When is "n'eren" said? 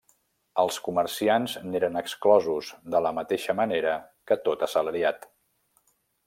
1.73-1.99